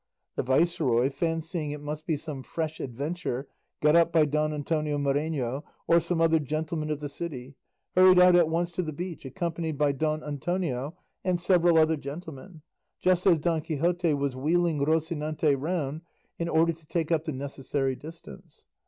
The 0.35 0.41
viceroy, 0.41 1.11
fancying 1.11 1.69
it 1.69 1.79
must 1.79 2.07
be 2.07 2.17
some 2.17 2.41
fresh 2.41 2.79
adventure 2.79 3.47
got 3.81 3.95
up 3.95 4.11
by 4.11 4.25
Don 4.25 4.51
Antonio 4.51 4.97
Moreno 4.97 5.63
or 5.87 5.99
some 5.99 6.19
other 6.19 6.39
gentleman 6.39 6.89
of 6.89 7.01
the 7.01 7.07
city, 7.07 7.53
hurried 7.93 8.17
out 8.17 8.35
at 8.35 8.49
once 8.49 8.71
to 8.71 8.81
the 8.81 8.93
beach 8.93 9.25
accompanied 9.25 9.77
by 9.77 9.91
Don 9.91 10.23
Antonio 10.23 10.97
and 11.23 11.39
several 11.39 11.77
other 11.77 11.97
gentlemen, 11.97 12.63
just 12.99 13.27
as 13.27 13.37
Don 13.37 13.61
Quixote 13.61 14.15
was 14.15 14.35
wheeling 14.35 14.79
Rocinante 14.83 15.55
round 15.55 16.01
in 16.39 16.49
order 16.49 16.73
to 16.73 16.87
take 16.87 17.11
up 17.11 17.25
the 17.25 17.31
necessary 17.31 17.95
distance. 17.95 18.65